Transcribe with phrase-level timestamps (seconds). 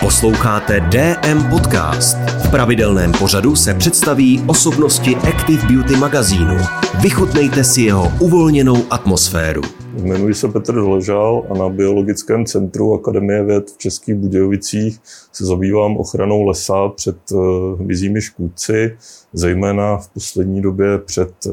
[0.00, 2.16] Posloucháte DM Podcast.
[2.16, 6.56] V pravidelném pořadu se představí osobnosti Active Beauty magazínu.
[7.02, 9.62] Vychutnejte si jeho uvolněnou atmosféru.
[9.94, 14.98] Jmenuji se Petr Doležal a na Biologickém centru Akademie věd v Českých Budějovicích
[15.32, 18.96] se zabývám ochranou lesa před eh, škůdci,
[19.32, 21.50] zejména v poslední době před eh,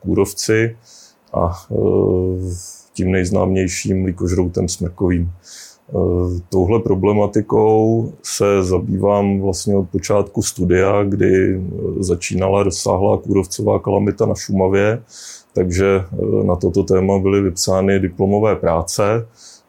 [0.00, 0.76] kůrovci
[1.32, 1.74] a eh,
[2.92, 5.32] tím nejznámějším líkožroutem smrkovým.
[5.88, 11.60] Eh, touhle problematikou se zabývám vlastně od počátku studia, kdy eh,
[11.98, 15.02] začínala rozsáhlá kůrovcová kalamita na Šumavě,
[15.54, 19.26] takže eh, na toto téma byly vypsány diplomové práce.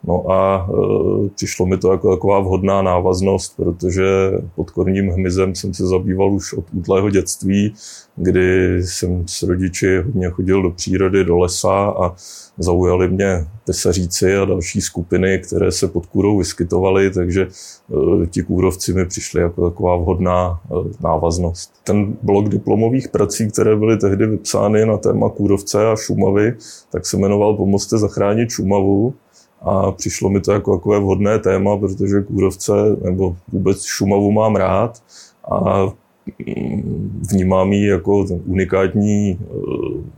[0.08, 5.74] No a e, přišlo mi to jako taková vhodná návaznost, protože pod korním hmyzem jsem
[5.74, 7.74] se zabýval už od útlého dětství,
[8.16, 12.16] kdy jsem s rodiči hodně chodil do přírody, do lesa a
[12.58, 18.94] zaujali mě tesaříci a další skupiny, které se pod kůrou vyskytovaly, takže e, ti kůrovci
[18.94, 21.72] mi přišli jako taková vhodná e, návaznost.
[21.84, 26.54] Ten blok diplomových prací, které byly tehdy vypsány na téma kůrovce a Šumavy,
[26.92, 29.14] tak se jmenoval Pomozte zachránit Šumavu
[29.62, 32.72] a přišlo mi to jako takové vhodné téma, protože kůrovce
[33.04, 35.04] nebo vůbec Šumavu mám rád
[35.52, 39.38] a mm, vnímám ji jako unikátní e,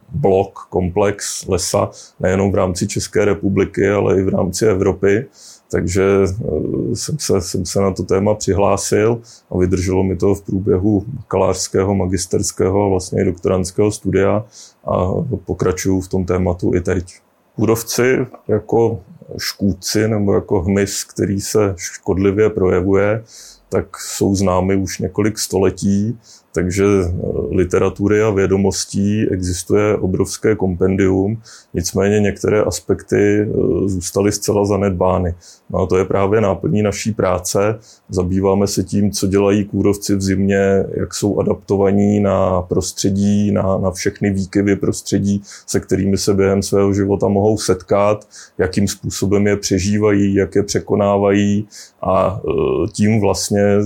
[0.09, 5.25] blok, komplex lesa, nejenom v rámci České republiky, ale i v rámci Evropy.
[5.71, 9.21] Takže e, jsem se, jsem se na to téma přihlásil
[9.51, 14.45] a vydrželo mi to v průběhu bakalářského, magisterského a vlastně i doktorantského studia
[14.85, 15.11] a
[15.45, 17.15] pokračuju v tom tématu i teď.
[17.55, 18.99] Kůrovci jako
[19.37, 23.23] škůdci nebo jako hmyz, který se škodlivě projevuje,
[23.69, 26.19] tak jsou známy už několik století
[26.57, 27.11] takže eh,
[27.51, 31.41] literatury a vědomostí existuje obrovské kompendium,
[31.73, 33.47] nicméně některé aspekty eh,
[33.85, 35.35] zůstaly zcela zanedbány.
[35.69, 37.79] No a to je právě náplní naší práce.
[38.09, 43.91] Zabýváme se tím, co dělají kůrovci v zimě, jak jsou adaptovaní na prostředí, na, na
[43.91, 48.27] všechny výkyvy prostředí, se kterými se během svého života mohou setkat,
[48.57, 51.67] jakým způsobem je přežívají, jak je překonávají
[52.01, 52.51] a eh,
[52.93, 53.77] tím vlastně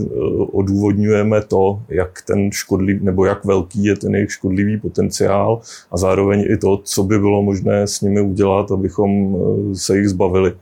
[0.52, 5.62] odůvodňujeme to, jak ten škodlivý, nebo jak velký je ten jejich škodlivý potenciál
[5.92, 10.10] a zároveň i to, co by bylo možné s nimi udělat, abychom eh, se jich
[10.10, 10.54] zbavili.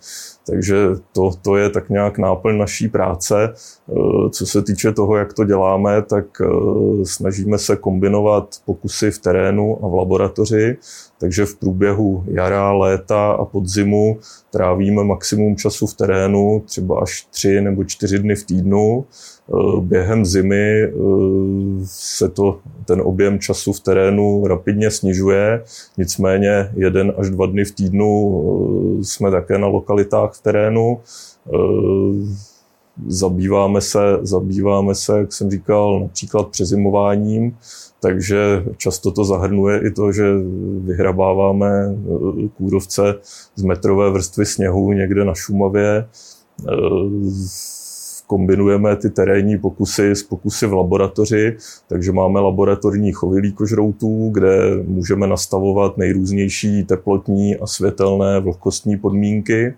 [0.49, 3.53] Takže to, to je tak nějak náplň naší práce.
[3.53, 6.45] Eh, co se týče toho, jak to děláme, tak eh,
[7.05, 10.77] snažíme se kombinovat pokusy v terénu a v laboratoři.
[11.19, 14.19] Takže v průběhu jara, léta a podzimu
[14.51, 19.05] trávíme maximum času v terénu, třeba až tři nebo čtyři dny v týdnu.
[19.05, 20.93] Eh, během zimy
[21.83, 25.63] se to, ten objem času v terénu rapidně snižuje,
[25.97, 28.09] nicméně jeden až dva dny v týdnu
[29.03, 31.00] jsme také na lokalitách terénu.
[33.07, 37.57] Zabýváme se, zabýváme se, jak jsem říkal, například přezimováním,
[38.00, 40.23] takže často to zahrnuje i to, že
[40.77, 41.95] vyhrabáváme
[42.57, 43.16] kůrovce
[43.55, 46.07] z metrové vrstvy sněhu někde na Šumavě
[48.29, 51.57] kombinujeme ty terénní pokusy s pokusy v laboratoři,
[51.88, 59.73] takže máme laboratorní chovy líkožroutů, kde můžeme nastavovat nejrůznější teplotní a světelné vlhkostní podmínky.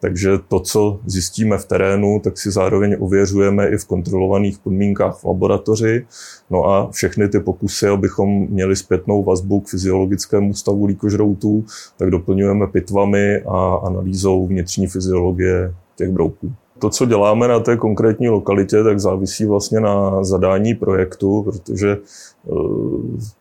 [0.00, 5.24] Takže to, co zjistíme v terénu, tak si zároveň ověřujeme i v kontrolovaných podmínkách v
[5.24, 6.06] laboratoři.
[6.50, 11.64] No a všechny ty pokusy, abychom měli zpětnou vazbu k fyziologickému stavu líkožroutů,
[11.96, 16.52] tak doplňujeme pitvami a analýzou vnitřní fyziologie těch brouků.
[16.78, 22.50] To, co děláme na té konkrétní lokalitě, tak závisí vlastně na zadání projektu, protože eh,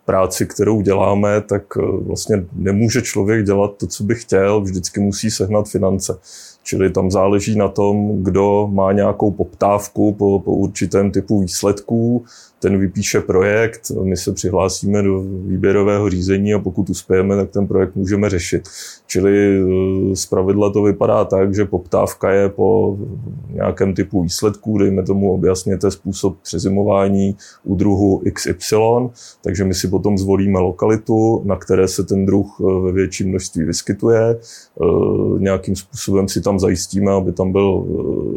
[0.05, 5.31] práci, kterou děláme, tak eh, vlastně nemůže člověk dělat to, co by chtěl, vždycky musí
[5.31, 6.19] sehnat finance.
[6.67, 12.25] Čili tam záleží na tom, kdo má nějakou poptávku po, po určitém typu výsledků,
[12.65, 17.95] ten vypíše projekt, my se přihlásíme do výběrového řízení a pokud uspějeme, tak ten projekt
[17.95, 18.69] můžeme řešit.
[19.07, 19.61] Čili
[20.11, 20.25] eh, z
[20.73, 22.97] to vypadá tak, že poptávka je po
[23.53, 28.75] nějakém typu výsledků, dejme tomu objasněte způsob přezimování u druhu XY,
[29.43, 33.63] takže my si potom zvolíme lokalitu, na které se ten druh eh, ve větším množství
[33.63, 37.85] vyskytuje, eh, nějakým způsobem si tam zajistíme, aby tam byl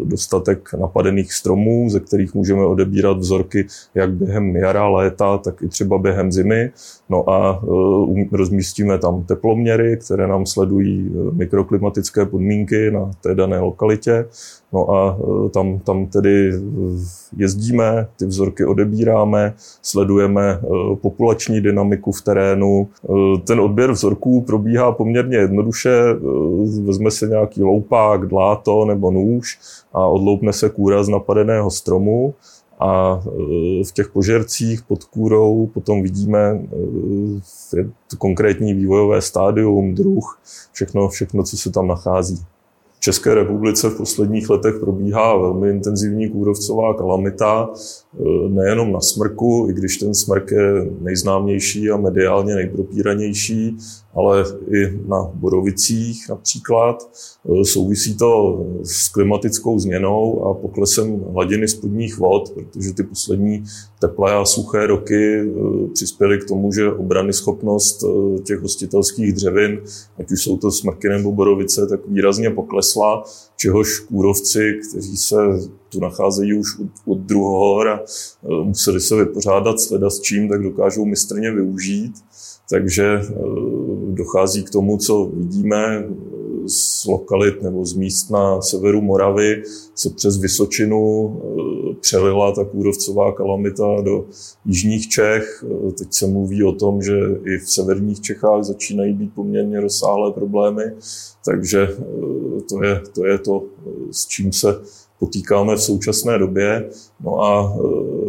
[0.04, 5.98] dostatek napadených stromů, ze kterých můžeme odebírat vzorky jak během jara, léta, tak i třeba
[5.98, 6.70] během zimy.
[7.08, 13.58] No a uh, rozmístíme tam teploměry, které nám sledují e, mikroklimatické podmínky na té dané
[13.58, 14.26] lokalitě.
[14.72, 15.18] No a
[15.50, 16.52] tam, tam tedy
[17.36, 20.60] jezdíme, ty vzorky odebíráme, sledujeme
[21.00, 22.88] populační dynamiku v terénu.
[23.46, 25.90] Ten odběr vzorků probíhá poměrně jednoduše.
[26.84, 29.58] Vezme se nějaký loupák, řezák, dláto nebo nůž
[29.92, 32.34] a odloupne se kůra z napadeného stromu
[32.80, 40.40] a e, v těch požercích pod kůrou potom vidíme e, konkrétní vývojové stádium, druh,
[40.72, 42.38] všechno, všechno, co se tam nachází.
[42.98, 49.66] V České republice v posledních letech probíhá velmi intenzivní kůrovcová kalamita, e, nejenom na smrku,
[49.70, 53.76] i když ten smrk je nejznámější a mediálně nejpropíranější,
[54.14, 57.10] ale i na Borovicích například.
[57.60, 63.64] E, souvisí to s klimatickou změnou a poklesem hladiny spodních vod, protože ty poslední
[64.00, 65.44] teplé a suché roky e,
[65.92, 68.04] přispěly k tomu, že obrany schopnost
[68.44, 69.80] těch hostitelských dřevin,
[70.18, 72.50] ať už jsou to smrky nebo borovice, tak výrazně
[72.94, 73.24] poklesla,
[73.56, 75.36] čehož kůrovci, kteří se
[75.88, 78.00] tu nacházejí už od, od druhohor a
[78.62, 82.12] museli se vypořádat sleda s čím, tak dokážou mistrně využít.
[82.70, 83.34] Takže eh,
[84.08, 86.04] dochází k tomu, co vidíme
[86.66, 89.62] z lokalit nebo z míst na severu Moravy
[89.94, 91.48] se přes Vysočinu eh,
[92.00, 94.24] přelila ta kůrovcová kalamita do
[94.64, 95.64] jižních Čech.
[95.88, 97.12] Eh, teď se mluví o tom, že
[97.46, 100.84] i v severních Čechách začínají být poměrně rozsáhlé problémy,
[101.44, 101.88] takže
[102.68, 103.64] to je to, je to
[104.10, 104.80] s čím se
[105.18, 106.90] potýkáme v současné době.
[107.20, 107.78] No a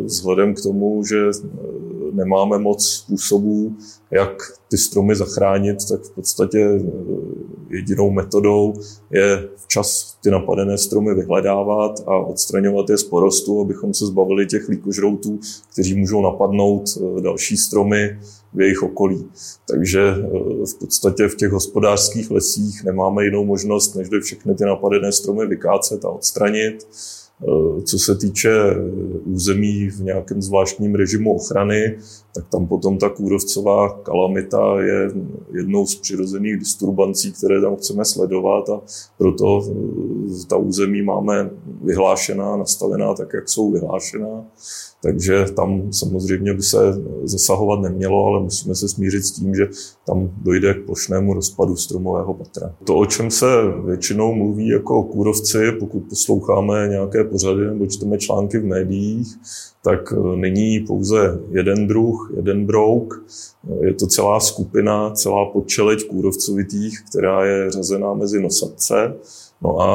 [0.03, 1.17] vzhledem k tomu, že
[2.13, 3.75] nemáme moc způsobů,
[4.11, 4.31] jak
[4.69, 6.81] ty stromy zachránit, tak v podstatě eh,
[7.69, 8.73] jedinou metodou
[9.11, 14.69] je včas ty napadené stromy vyhledávat a odstraňovat je z porostu, abychom se zbavili těch
[14.69, 15.39] líkožroutů,
[15.73, 18.19] kteří můžou napadnout eh, další stromy
[18.53, 19.27] v jejich okolí.
[19.67, 20.21] Takže eh,
[20.65, 26.05] v podstatě v těch hospodářských lesích nemáme jinou možnost, než všechny ty napadené stromy vykácet
[26.05, 26.87] a odstranit.
[27.43, 28.75] Eh, co se týče eh,
[29.25, 31.97] území v nějakém zvláštním režimu ochrany,
[32.33, 35.11] tak tam potom ta kůrovcová kalamita je
[35.53, 38.81] jednou z přirozených disturbancí, které tam chceme sledovat a
[39.17, 41.49] proto eh, ta území máme
[41.81, 44.45] vyhlášená, nastavená tak, jak jsou vyhlášená.
[45.03, 46.77] Takže tam samozřejmě by se
[47.23, 49.67] zasahovat nemělo, ale musíme se smířit s tím, že
[50.05, 52.75] tam dojde k plošnému rozpadu stromového patra.
[52.83, 53.45] To, o čem se
[53.85, 59.27] většinou mluví jako kůrovci, pokud posloucháme nějaké pořady nebo čteme články v médiích,
[59.83, 63.25] tak e, není pouze jeden druh, jeden brouk,
[63.81, 69.13] je to celá skupina, celá podčeleť kůrovcovitých, která je řazená mezi nosatce.
[69.61, 69.89] No a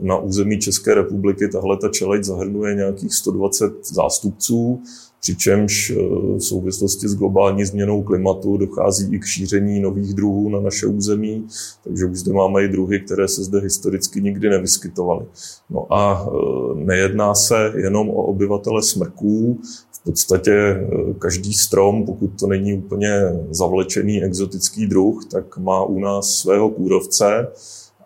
[0.00, 4.82] na území České republiky tahle ta čeleť zahrnuje nějakých 120 zástupců,
[5.20, 5.94] přičemž eh,
[6.36, 11.46] v souvislosti s globální změnou klimatu dochází i k šíření nových druhů na naše území,
[11.84, 15.26] takže už zde máme i druhy, které se zde historicky nikdy nevyskytovaly.
[15.70, 19.60] No a eh, nejedná se jenom o obyvatele smrků,
[19.92, 23.10] v podstatě eh, každý strom, pokud to není úplně
[23.50, 27.46] zavlečený exotický druh, tak má u nás svého kůrovce,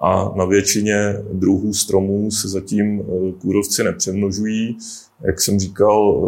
[0.01, 4.79] a na většině druhů stromů se zatím eh, kůrovci nepřemnožují.
[5.23, 6.23] Jak jsem říkal,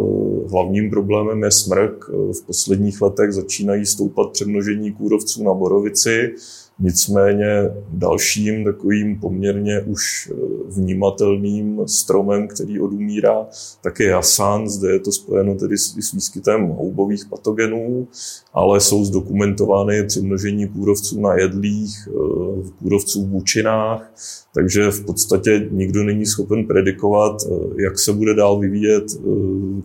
[0.45, 2.05] eh, hlavním problémem je smrk.
[2.09, 6.33] Eh, v posledních letech začínají stoupat přemnožení kůrovců na borovici.
[6.79, 10.35] Nicméně dalším takovým poměrně už eh,
[10.67, 13.47] vnímatelným stromem, který odumírá,
[13.81, 14.69] tak je jasan.
[14.69, 18.07] Zde je to spojeno tedy s výskytem houbových patogenů,
[18.53, 24.11] ale jsou zdokumentovány přemnožení kůrovců na jedlích, eh, kůrovců v bučinách,
[24.57, 29.03] takže v podstatě nikdo není schopen predikovat, eh, jak se bude dál vyvíjet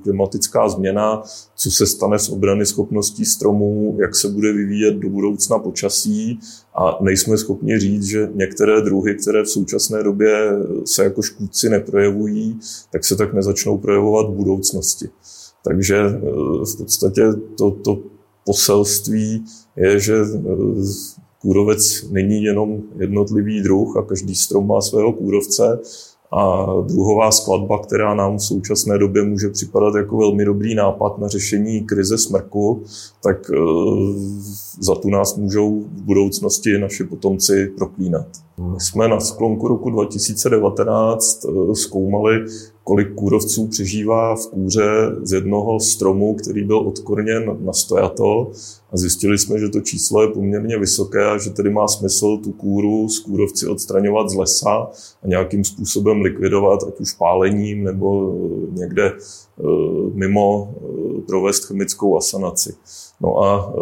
[0.03, 1.23] klimatická změna,
[1.57, 6.41] co se stane s obrany schopností stromů, jak se bude vyvíjet do budoucna počasí
[6.75, 10.53] a nejsme schopni říct, že některé druhy, které v současné době
[10.85, 12.59] se jako škůdci neprojevují,
[12.93, 15.09] tak se tak nezačnou projevovat v budoucnosti.
[15.65, 16.21] Takže eh,
[16.65, 17.23] v podstatě
[17.59, 18.03] to, to
[18.47, 19.45] poselství
[19.77, 25.81] je, že eh, kůrovec není jenom jednotlivý druh a každý strom má svého kůrovce,
[26.35, 31.29] a druhová skladba, která nám v současné době může připadat jako velmi dobrý nápad na
[31.29, 32.83] řešení krize smrku,
[33.23, 33.57] tak e,
[34.81, 38.27] za tu nás můžou v budoucnosti naši potomci proklínat.
[38.59, 42.45] My jsme na sklonku roku 2019 e, zkoumali
[42.85, 48.51] kolik kůrovců přežívá v kůře z jednoho stromu, který byl odkorněn na stojato
[48.93, 52.53] a zjistili jsme, že to číslo je poměrně vysoké a že tedy má smysl tu
[52.53, 54.91] kůru z kůrovci odstraňovat z lesa
[55.23, 58.35] a nějakým způsobem likvidovat, ať už pálením nebo
[58.71, 59.63] někde eh,
[60.15, 62.75] mimo eh, provést chemickou asanaci.
[63.23, 63.75] No a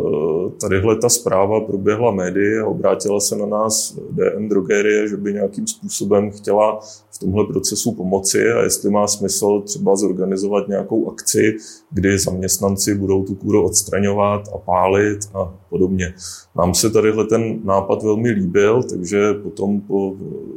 [0.61, 5.67] tadyhle ta zpráva proběhla médii a obrátila se na nás DM Drogerie, že by nějakým
[5.67, 6.81] způsobem chtěla
[7.11, 11.57] v tomhle procesu pomoci a jestli má smysl třeba zorganizovat nějakou akci,
[11.91, 16.15] kdy zaměstnanci budou tu kůru odstraňovat a pálit a podobně.
[16.57, 20.17] Nám se tadyhle ten nápad velmi líbil, takže potom po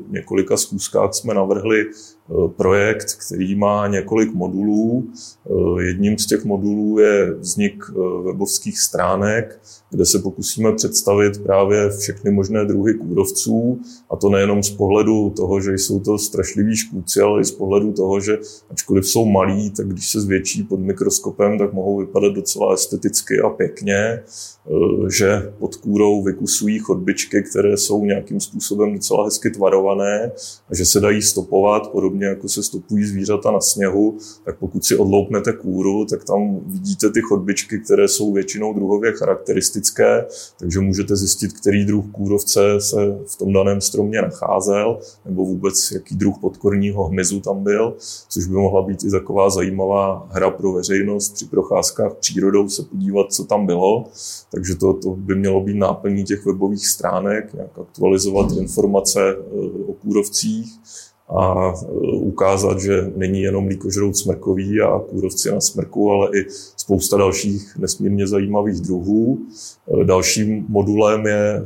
[0.10, 1.86] několika schůzkách jsme navrhli
[2.58, 5.08] projekt, který má několik modulů.
[5.46, 11.90] Eh, jedním z těch modulů je vznik eh, webovských stránek, kde se pokusíme představit právě
[11.90, 17.22] všechny možné druhy kůrovců, a to nejenom z pohledu toho, že jsou to strašliví škůdci,
[17.22, 18.38] ale i z pohledu toho, že
[18.70, 23.50] ačkoliv jsou malí, tak když se zvětší pod mikroskopem, tak mohou vypadat docela esteticky a
[23.50, 24.24] pěkně,
[25.18, 30.32] že pod kůrou vykusují chodbičky, které jsou nějakým způsobem docela hezky tvarované
[30.70, 34.86] a že se dají stopovat, podobně podobně jako se stopují zvířata na sněhu, tak pokud
[34.86, 40.26] si odloupnete kůru, tak tam vidíte ty chodbičky, které jsou většinou druhově charakteristické,
[40.60, 46.16] takže můžete zjistit, který druh kůrovce se v tom daném stromě nacházel, nebo vůbec jaký
[46.16, 47.96] druh podkorního hmyzu tam byl,
[48.30, 53.34] což by mohla být i taková zajímavá hra pro veřejnost při procházkách přírodou se podívat,
[53.34, 54.06] co tam bylo.
[54.52, 59.94] Takže to, to by mělo být náplní těch webových stránek, nějak aktualizovat informace eh, o
[59.94, 60.80] kůrovcích
[61.30, 66.46] a e, ukázat, že není jenom líkožrout smrkový a kůrovci na smrku, ale i
[66.84, 69.40] spousta dalších nesmírně zajímavých druhů.
[70.02, 71.64] E, dalším modulem je, e,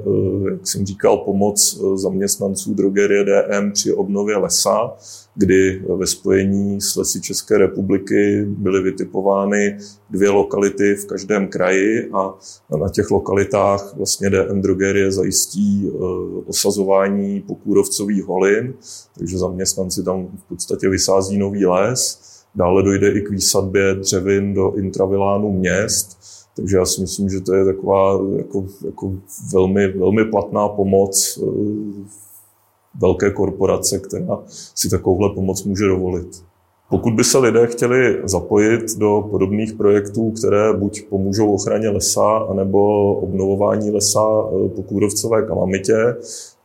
[0.52, 4.94] jak jsem říkal, pomoc zaměstnanců drogerie DM při obnově lesa,
[5.36, 9.78] kdy ve spojení s lesy České republiky byly vytipovány
[10.10, 12.34] dvě lokality v každém kraji a
[12.78, 15.92] na těch lokalitách vlastně DM drogerie zajistí
[16.46, 18.74] osazování pokůrovcových holin,
[19.18, 22.37] takže zaměstnanci tam v podstatě vysází nový les.
[22.58, 26.18] Dále dojde i k výsadbě dřevin do intravilánu měst,
[26.56, 29.14] takže já si myslím, že to je taková jako, jako
[29.54, 31.52] velmi, velmi platná pomoc eh,
[33.02, 36.44] velké korporace, která si takovouhle pomoc může dovolit.
[36.90, 43.14] Pokud by se lidé chtěli zapojit do podobných projektů, které buď pomůžou ochraně lesa, anebo
[43.16, 46.16] obnovování lesa eh, po kůrovcové kalamitě,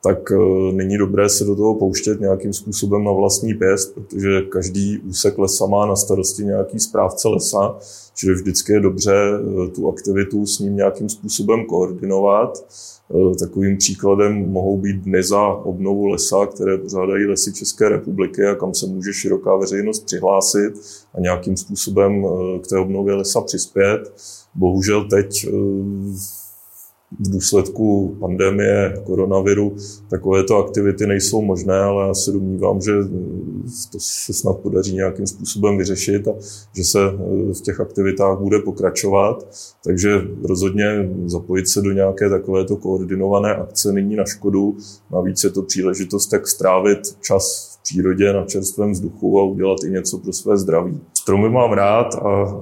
[0.05, 4.99] tak eh, není dobré se do toho pouštět nějakým způsobem na vlastní pěst, protože každý
[4.99, 7.77] úsek lesa má na starosti nějaký správce lesa,
[8.15, 12.65] čili vždycky je dobře eh, tu aktivitu s ním nějakým způsobem koordinovat.
[13.11, 18.55] Eh, takovým příkladem mohou být dny za obnovu lesa, které pořádají lesy České republiky a
[18.55, 20.73] kam se může široká veřejnost přihlásit
[21.15, 22.27] a nějakým způsobem
[22.63, 24.13] k té obnově lesa přispět.
[24.55, 25.47] Bohužel teď
[27.21, 29.77] v důsledku pandemie koronaviru
[30.11, 32.93] takovéto aktivity nejsou možné, ale já se domnívám, že
[33.93, 36.33] to se snad podaří nějakým způsobem vyřešit a
[36.77, 36.99] že se
[37.53, 39.47] v těch aktivitách bude pokračovat.
[39.85, 44.77] Takže rozhodně zapojit se do nějaké takovéto koordinované akce není na škodu.
[45.13, 50.19] Navíc je to příležitost, jak strávit čas přírodě, na čerstvém vzduchu a udělat i něco
[50.19, 51.01] pro své zdraví.
[51.15, 52.57] Stromy mám rád a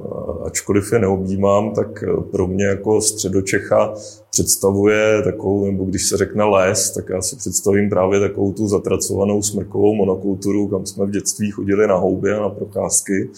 [0.45, 3.95] ačkoliv je neobjímám, tak pro mě jako středočecha
[4.31, 9.43] představuje takovou, nebo když se řekne les, tak já si představím právě takovou tu zatracovanou
[9.43, 13.31] smrkovou monokulturu, kam jsme v dětství chodili na houby a na procházky.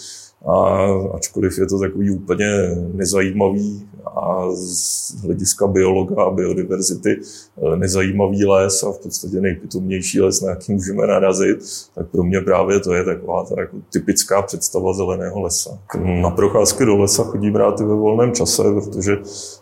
[0.47, 2.47] A ačkoliv je to takový úplně
[2.95, 10.41] nezajímavý a z hlediska biologa a biodiverzity eh, nezajímavý les a v podstatě nejpitomnější les,
[10.41, 11.59] na jaký můžeme narazit,
[11.95, 15.79] tak pro mě právě to je taková ta jako typická představa zeleného lesa.
[16.23, 19.17] Na procházky do lesa chodím rád i ve volném čase, protože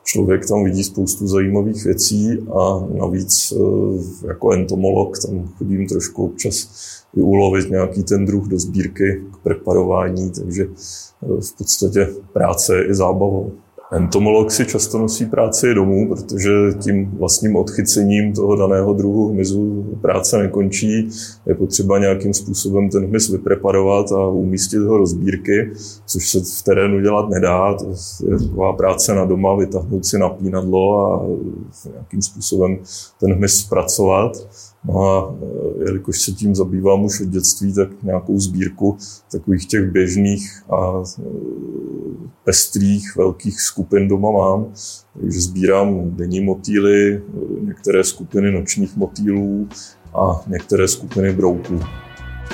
[0.04, 6.68] člověk tam vidí spoustu zajímavých věcí a navíc eh, jako entomolog tam chodím trošku občas
[7.16, 12.88] i ulovit nějaký ten druh do sbírky k preparování, takže eh, v podstatě práce je
[12.88, 13.52] i zábavou.
[13.92, 20.38] Entomolog si často nosí práci domů, protože tím vlastním odchycením toho daného druhu hmyzu práce
[20.38, 21.08] nekončí.
[21.46, 25.72] Je potřeba nějakým způsobem ten hmyz vypreparovat a umístit ho do sbírky,
[26.06, 27.74] což se v terénu dělat nedá.
[27.74, 27.86] To
[28.30, 31.26] je taková práce na doma, vytáhnout si napínadlo a
[31.92, 32.78] nějakým způsobem
[33.20, 34.32] ten hmyz zpracovat.
[34.84, 38.98] No a e, jelikož se tím zabývám už od dětství, tak nějakou sbírku
[39.32, 41.22] takových těch běžných a e,
[42.44, 44.66] pestrých velkých skupin doma mám.
[45.20, 47.20] Takže sbírám denní motýly, e,
[47.60, 49.68] některé skupiny nočních motýlů
[50.14, 51.80] a některé skupiny brouků.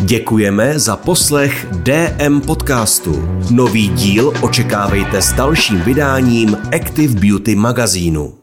[0.00, 3.12] Děkujeme za poslech DM podcastu.
[3.50, 8.34] Nový díl očekávejte s dalším vydáním Active Beauty magazínu.